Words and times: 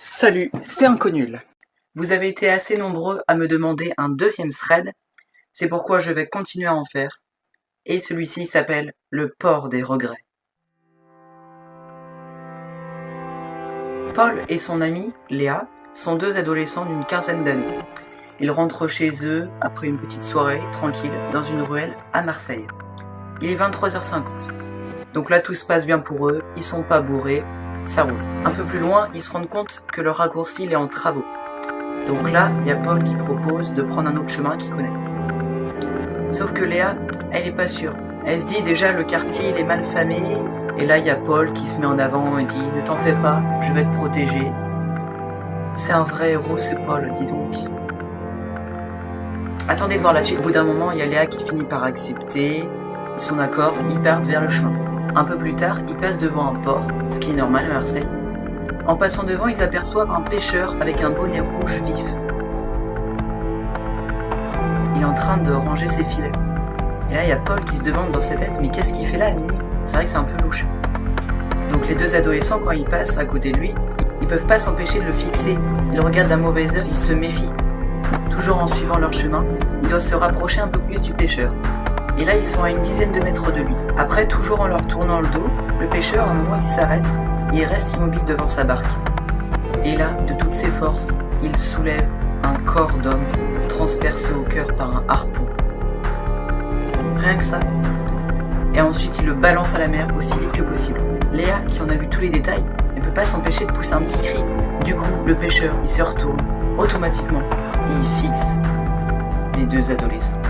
Salut, 0.00 0.52
c'est 0.62 0.86
Inconul. 0.86 1.42
Vous 1.96 2.12
avez 2.12 2.28
été 2.28 2.48
assez 2.48 2.76
nombreux 2.76 3.20
à 3.26 3.34
me 3.34 3.48
demander 3.48 3.92
un 3.98 4.08
deuxième 4.08 4.50
thread, 4.50 4.92
c'est 5.50 5.68
pourquoi 5.68 5.98
je 5.98 6.12
vais 6.12 6.28
continuer 6.28 6.68
à 6.68 6.74
en 6.76 6.84
faire. 6.84 7.18
Et 7.84 7.98
celui-ci 7.98 8.46
s'appelle 8.46 8.92
Le 9.10 9.28
port 9.40 9.68
des 9.68 9.82
regrets. 9.82 10.24
Paul 14.14 14.44
et 14.48 14.58
son 14.58 14.82
amie, 14.82 15.12
Léa, 15.30 15.66
sont 15.94 16.14
deux 16.14 16.36
adolescents 16.36 16.86
d'une 16.86 17.04
quinzaine 17.04 17.42
d'années. 17.42 17.80
Ils 18.38 18.52
rentrent 18.52 18.86
chez 18.86 19.10
eux 19.24 19.50
après 19.60 19.88
une 19.88 19.98
petite 19.98 20.22
soirée 20.22 20.62
tranquille 20.70 21.18
dans 21.32 21.42
une 21.42 21.62
ruelle 21.62 21.96
à 22.12 22.22
Marseille. 22.22 22.68
Il 23.40 23.50
est 23.50 23.56
23h50. 23.56 25.12
Donc 25.12 25.28
là 25.28 25.40
tout 25.40 25.54
se 25.54 25.66
passe 25.66 25.86
bien 25.86 25.98
pour 25.98 26.28
eux, 26.28 26.44
ils 26.54 26.62
sont 26.62 26.84
pas 26.84 27.00
bourrés, 27.00 27.42
ça 27.88 28.04
roule. 28.04 28.20
Un 28.44 28.50
peu 28.50 28.64
plus 28.64 28.78
loin, 28.78 29.08
ils 29.14 29.22
se 29.22 29.32
rendent 29.32 29.48
compte 29.48 29.84
que 29.92 30.00
le 30.00 30.10
raccourci 30.10 30.68
est 30.70 30.76
en 30.76 30.86
travaux. 30.86 31.24
Donc 32.06 32.30
là, 32.30 32.50
il 32.62 32.68
y 32.68 32.70
a 32.70 32.76
Paul 32.76 33.02
qui 33.02 33.16
propose 33.16 33.74
de 33.74 33.82
prendre 33.82 34.08
un 34.10 34.16
autre 34.16 34.28
chemin 34.28 34.56
qu'il 34.56 34.70
connaît. 34.70 34.92
Sauf 36.30 36.52
que 36.52 36.64
Léa, 36.64 36.96
elle 37.32 37.46
est 37.46 37.54
pas 37.54 37.66
sûre. 37.66 37.94
Elle 38.26 38.38
se 38.38 38.46
dit 38.46 38.62
déjà 38.62 38.92
le 38.92 39.04
quartier 39.04 39.50
il 39.50 39.58
est 39.58 39.64
mal 39.64 39.84
famé, 39.84 40.20
et 40.76 40.84
là 40.84 40.98
il 40.98 41.06
y 41.06 41.10
a 41.10 41.16
Paul 41.16 41.52
qui 41.54 41.66
se 41.66 41.80
met 41.80 41.86
en 41.86 41.98
avant 41.98 42.36
et 42.36 42.44
dit 42.44 42.62
ne 42.74 42.82
t'en 42.82 42.98
fais 42.98 43.14
pas, 43.14 43.42
je 43.62 43.72
vais 43.72 43.84
te 43.84 43.94
protéger. 43.94 44.52
C'est 45.72 45.92
un 45.92 46.02
vrai 46.02 46.32
héros 46.32 46.58
c'est 46.58 46.84
Paul, 46.84 47.10
dis 47.14 47.24
donc. 47.24 47.56
Attendez 49.68 49.96
de 49.96 50.02
voir 50.02 50.12
la 50.12 50.22
suite, 50.22 50.40
au 50.40 50.42
bout 50.42 50.50
d'un 50.50 50.64
moment 50.64 50.92
il 50.92 50.98
y 50.98 51.02
a 51.02 51.06
Léa 51.06 51.26
qui 51.26 51.42
finit 51.44 51.64
par 51.64 51.84
accepter, 51.84 52.68
son 53.16 53.38
accord, 53.38 53.78
ils 53.88 54.00
partent 54.02 54.26
vers 54.26 54.42
le 54.42 54.48
chemin. 54.48 54.87
Un 55.18 55.24
peu 55.24 55.36
plus 55.36 55.54
tard, 55.56 55.78
ils 55.88 55.96
passent 55.96 56.18
devant 56.18 56.54
un 56.54 56.60
port, 56.60 56.86
ce 57.08 57.18
qui 57.18 57.32
est 57.32 57.34
normal 57.34 57.64
à 57.68 57.74
Marseille. 57.74 58.06
En 58.86 58.94
passant 58.94 59.24
devant, 59.24 59.48
ils 59.48 59.60
aperçoivent 59.60 60.12
un 60.12 60.20
pêcheur 60.20 60.76
avec 60.80 61.02
un 61.02 61.10
bonnet 61.10 61.40
rouge 61.40 61.82
vif. 61.82 62.04
Il 64.94 65.02
est 65.02 65.04
en 65.04 65.14
train 65.14 65.38
de 65.38 65.50
ranger 65.50 65.88
ses 65.88 66.04
filets. 66.04 66.30
Et 67.10 67.14
là, 67.14 67.24
il 67.24 67.30
y 67.30 67.32
a 67.32 67.36
Paul 67.36 67.58
qui 67.64 67.78
se 67.78 67.82
demande 67.82 68.12
dans 68.12 68.20
sa 68.20 68.36
tête, 68.36 68.60
mais 68.60 68.68
qu'est-ce 68.68 68.94
qu'il 68.94 69.08
fait 69.08 69.18
là 69.18 69.30
à 69.30 69.32
minuit 69.32 69.58
C'est 69.86 69.96
vrai 69.96 70.04
que 70.04 70.10
c'est 70.10 70.18
un 70.18 70.22
peu 70.22 70.40
louche. 70.40 70.68
Donc 71.72 71.88
les 71.88 71.96
deux 71.96 72.14
adolescents, 72.14 72.60
quand 72.60 72.70
ils 72.70 72.84
passent 72.86 73.18
à 73.18 73.24
côté 73.24 73.50
de 73.50 73.58
lui, 73.58 73.74
ils 74.20 74.28
peuvent 74.28 74.46
pas 74.46 74.58
s'empêcher 74.58 75.00
de 75.00 75.06
le 75.06 75.12
fixer. 75.12 75.58
Ils 75.92 76.00
regardent 76.00 76.28
d'un 76.28 76.36
mauvais 76.36 76.76
œil, 76.76 76.86
ils 76.88 76.96
se 76.96 77.12
méfient. 77.12 77.52
Toujours 78.30 78.62
en 78.62 78.68
suivant 78.68 78.98
leur 78.98 79.12
chemin, 79.12 79.44
ils 79.82 79.88
doivent 79.88 80.00
se 80.00 80.14
rapprocher 80.14 80.60
un 80.60 80.68
peu 80.68 80.78
plus 80.78 81.02
du 81.02 81.12
pêcheur. 81.12 81.52
Et 82.18 82.24
là, 82.24 82.36
ils 82.36 82.44
sont 82.44 82.64
à 82.64 82.70
une 82.70 82.80
dizaine 82.80 83.12
de 83.12 83.20
mètres 83.20 83.52
de 83.52 83.62
lui. 83.62 83.76
Après, 83.96 84.26
toujours 84.26 84.60
en 84.60 84.66
leur 84.66 84.86
tournant 84.86 85.20
le 85.20 85.28
dos, 85.28 85.46
le 85.80 85.88
pêcheur, 85.88 86.26
à 86.26 86.30
un 86.32 86.34
moment, 86.34 86.56
il 86.56 86.62
s'arrête 86.62 87.18
et 87.52 87.58
il 87.58 87.64
reste 87.64 87.94
immobile 87.94 88.24
devant 88.26 88.48
sa 88.48 88.64
barque. 88.64 88.90
Et 89.84 89.96
là, 89.96 90.14
de 90.26 90.32
toutes 90.32 90.52
ses 90.52 90.70
forces, 90.70 91.14
il 91.44 91.56
soulève 91.56 92.08
un 92.42 92.54
corps 92.64 92.98
d'homme 92.98 93.24
transpercé 93.68 94.34
au 94.34 94.42
cœur 94.42 94.74
par 94.74 94.96
un 94.96 95.04
harpon. 95.08 95.46
Rien 97.16 97.36
que 97.36 97.44
ça. 97.44 97.60
Et 98.74 98.80
ensuite, 98.80 99.18
il 99.20 99.26
le 99.26 99.34
balance 99.34 99.74
à 99.74 99.78
la 99.78 99.88
mer 99.88 100.08
aussi 100.16 100.38
vite 100.40 100.52
que 100.52 100.62
possible. 100.62 101.00
Léa, 101.32 101.60
qui 101.68 101.80
en 101.82 101.88
a 101.88 101.94
vu 101.94 102.08
tous 102.08 102.20
les 102.20 102.30
détails, 102.30 102.64
ne 102.96 103.00
peut 103.00 103.14
pas 103.14 103.24
s'empêcher 103.24 103.64
de 103.64 103.72
pousser 103.72 103.94
un 103.94 104.02
petit 104.02 104.20
cri. 104.22 104.44
Du 104.84 104.94
coup, 104.94 105.22
le 105.24 105.36
pêcheur, 105.36 105.74
il 105.82 105.88
se 105.88 106.02
retourne 106.02 106.40
automatiquement 106.78 107.42
et 107.42 107.92
il 107.92 108.22
fixe 108.22 108.58
les 109.56 109.66
deux 109.66 109.90
adolescents. 109.92 110.40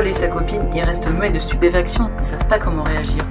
Paul 0.00 0.08
et 0.08 0.14
sa 0.14 0.28
copine 0.28 0.74
y 0.74 0.80
restent 0.80 1.10
muets 1.10 1.28
de 1.28 1.38
stupéfaction, 1.38 2.10
ils 2.16 2.24
savent 2.24 2.46
pas 2.46 2.58
comment 2.58 2.84
réagir. 2.84 3.28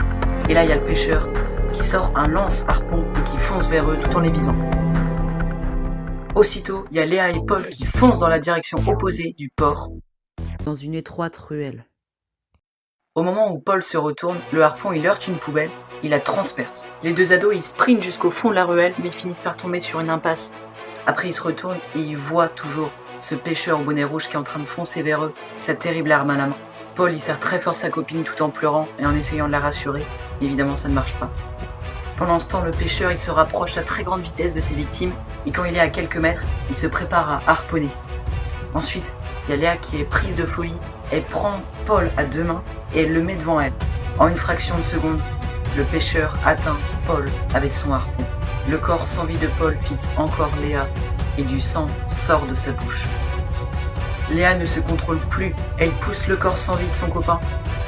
Et 0.50 0.54
là, 0.54 0.64
il 0.64 0.70
y 0.70 0.72
a 0.72 0.76
le 0.76 0.86
pêcheur 0.86 1.28
qui 1.74 1.82
sort 1.82 2.14
un 2.16 2.28
lance-harpon 2.28 3.12
et 3.18 3.24
qui 3.24 3.40
fonce 3.40 3.68
vers 3.70 3.90
eux 3.90 3.98
tout 3.98 4.16
en 4.16 4.20
les 4.20 4.30
visant. 4.30 4.56
Aussitôt, 6.36 6.86
il 6.92 6.98
y 6.98 7.00
a 7.00 7.08
Léa 7.08 7.32
et 7.32 7.44
Paul 7.44 7.68
qui 7.70 7.86
foncent 7.88 8.20
dans 8.20 8.28
la 8.28 8.38
direction 8.38 8.78
opposée 8.88 9.34
du 9.36 9.50
port, 9.50 9.90
dans 10.64 10.76
une 10.76 10.94
étroite 10.94 11.38
ruelle. 11.38 11.88
Au 13.16 13.24
moment 13.24 13.52
où 13.52 13.58
Paul 13.58 13.82
se 13.82 13.98
retourne, 13.98 14.38
le 14.54 14.62
harpon 14.62 14.92
il 14.92 15.08
heurte 15.08 15.28
une 15.28 15.40
poubelle, 15.40 15.72
il 16.04 16.12
la 16.12 16.20
transperce. 16.20 16.88
Les 17.02 17.14
deux 17.14 17.34
ados 17.34 17.56
ils 17.56 17.64
sprintent 17.64 18.04
jusqu'au 18.04 18.30
fond 18.30 18.52
de 18.52 18.56
la 18.56 18.66
ruelle, 18.66 18.94
mais 19.00 19.08
ils 19.08 19.12
finissent 19.12 19.40
par 19.40 19.58
tomber 19.58 19.80
sur 19.80 20.02
une 20.02 20.12
impasse. 20.12 20.52
Après 21.08 21.30
ils 21.30 21.34
se 21.34 21.42
retournent 21.42 21.82
et 21.96 22.00
ils 22.00 22.16
voient 22.16 22.48
toujours 22.48 22.92
ce 23.20 23.36
pêcheur 23.36 23.80
au 23.80 23.84
bonnet 23.84 24.04
rouge 24.04 24.28
qui 24.28 24.36
est 24.36 24.40
en 24.40 24.44
train 24.44 24.60
de 24.60 24.66
foncer 24.66 25.04
vers 25.04 25.24
eux, 25.24 25.34
sa 25.58 25.76
terrible 25.76 26.12
arme 26.12 26.30
à 26.30 26.38
la 26.38 26.48
main. 26.48 26.58
Paul 26.96 27.14
y 27.14 27.20
serre 27.20 27.40
très 27.40 27.60
fort 27.60 27.76
sa 27.76 27.90
copine 27.90 28.24
tout 28.24 28.42
en 28.42 28.50
pleurant 28.50 28.88
et 28.98 29.06
en 29.06 29.16
essayant 29.16 29.48
de 29.48 29.52
la 29.52 29.60
rassurer. 29.60 30.06
Évidemment, 30.42 30.76
ça 30.76 30.90
ne 30.90 30.94
marche 30.94 31.16
pas. 31.16 31.30
Pendant 32.18 32.40
ce 32.40 32.50
temps, 32.50 32.62
le 32.62 32.72
pêcheur 32.72 33.12
il 33.12 33.18
se 33.18 33.32
rapproche 33.32 33.78
à 33.78 33.84
très 33.84 34.04
grande 34.04 34.22
vitesse 34.22 34.54
de 34.54 34.60
ses 34.60 34.76
victimes 34.76 35.14
et 35.46 35.52
quand 35.52 35.64
il 35.64 35.76
est 35.76 35.80
à 35.80 35.90
quelques 35.90 36.18
mètres, 36.18 36.46
il 36.70 36.76
se 36.76 36.88
prépare 36.88 37.32
à 37.32 37.42
harponner. 37.48 37.90
Ensuite, 38.74 39.16
il 39.48 39.52
y 39.52 39.54
a 39.54 39.58
Léa 39.58 39.78
qui 39.78 40.00
est 40.00 40.06
prise 40.06 40.36
de 40.36 40.46
folie. 40.46 40.80
Elle 41.12 41.24
prend 41.24 41.62
Paul 41.86 42.12
à 42.18 42.26
deux 42.26 42.44
mains 42.44 42.64
et 42.94 43.04
elle 43.04 43.14
le 43.14 43.24
met 43.24 43.38
devant 43.38 43.60
elle. 43.60 43.74
En 44.20 44.28
une 44.28 44.36
fraction 44.36 44.78
de 44.78 44.84
seconde, 44.84 45.22
le 45.78 45.86
pêcheur 45.86 46.38
atteint 46.44 46.78
Paul 47.06 47.32
avec 47.54 47.74
son 47.74 47.94
harpon. 47.94 48.26
Le 48.68 48.78
corps 48.78 49.08
sans 49.08 49.26
vie 49.26 49.38
de 49.38 49.50
Paul 49.58 49.78
fixe 49.82 50.12
encore 50.18 50.52
Léa 50.62 50.88
et 51.40 51.44
du 51.44 51.62
sang 51.62 51.88
sort 52.10 52.46
de 52.48 52.54
sa 52.54 52.74
bouche. 52.74 53.08
Léa 54.30 54.56
ne 54.56 54.66
se 54.66 54.82
contrôle 54.82 55.20
plus, 55.30 55.56
elle 55.78 55.98
pousse 56.00 56.28
le 56.28 56.36
corps 56.36 56.58
sans 56.58 56.76
vie 56.76 56.90
de 56.90 56.96
son 56.96 57.10
copain, 57.10 57.40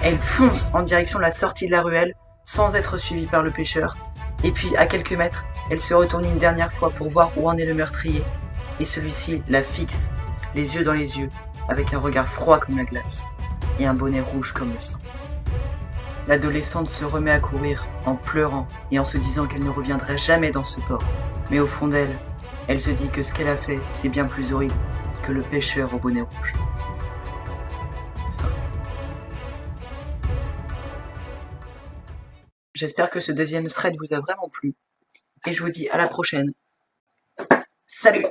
elle 0.03 0.17
fonce 0.17 0.71
en 0.73 0.81
direction 0.81 1.19
de 1.19 1.25
la 1.25 1.31
sortie 1.31 1.65
de 1.65 1.71
la 1.71 1.81
ruelle 1.81 2.15
sans 2.43 2.75
être 2.75 2.97
suivie 2.97 3.27
par 3.27 3.43
le 3.43 3.51
pêcheur, 3.51 3.95
et 4.45 4.51
puis 4.51 4.75
à 4.77 4.85
quelques 4.85 5.11
mètres, 5.11 5.43
elle 5.69 5.81
se 5.81 5.93
retourne 5.93 6.23
une 6.23 6.37
dernière 6.37 6.71
fois 6.71 6.91
pour 6.91 7.09
voir 7.09 7.33
où 7.37 7.49
en 7.49 7.57
est 7.57 7.65
le 7.65 7.73
meurtrier, 7.73 8.23
et 8.79 8.85
celui-ci 8.85 9.43
la 9.49 9.61
fixe, 9.61 10.15
les 10.55 10.77
yeux 10.77 10.85
dans 10.85 10.93
les 10.93 11.19
yeux, 11.19 11.29
avec 11.67 11.93
un 11.93 11.99
regard 11.99 12.27
froid 12.27 12.57
comme 12.57 12.77
la 12.77 12.85
glace, 12.85 13.27
et 13.79 13.85
un 13.85 13.93
bonnet 13.93 14.21
rouge 14.21 14.53
comme 14.53 14.73
le 14.73 14.79
sang. 14.79 14.99
L'adolescente 16.27 16.87
se 16.87 17.03
remet 17.03 17.31
à 17.31 17.39
courir, 17.39 17.89
en 18.05 18.15
pleurant 18.15 18.67
et 18.91 18.99
en 18.99 19.05
se 19.05 19.17
disant 19.17 19.45
qu'elle 19.45 19.63
ne 19.63 19.69
reviendrait 19.69 20.17
jamais 20.17 20.51
dans 20.51 20.63
ce 20.63 20.79
port. 20.79 21.03
Mais 21.49 21.59
au 21.59 21.67
fond 21.67 21.87
d'elle, 21.87 22.17
elle 22.71 22.79
se 22.79 22.91
dit 22.91 23.09
que 23.09 23.21
ce 23.21 23.33
qu'elle 23.33 23.49
a 23.49 23.57
fait, 23.57 23.81
c'est 23.91 24.07
bien 24.07 24.23
plus 24.23 24.53
horrible 24.53 24.73
que 25.23 25.33
le 25.33 25.43
pêcheur 25.43 25.93
au 25.93 25.99
bonnet 25.99 26.21
rouge. 26.21 26.55
J'espère 32.73 33.09
que 33.09 33.19
ce 33.19 33.33
deuxième 33.33 33.65
thread 33.65 33.93
vous 33.99 34.13
a 34.13 34.21
vraiment 34.21 34.47
plu. 34.47 34.73
Et 35.45 35.53
je 35.53 35.61
vous 35.61 35.69
dis 35.69 35.89
à 35.89 35.97
la 35.97 36.07
prochaine. 36.07 36.49
Salut 37.85 38.25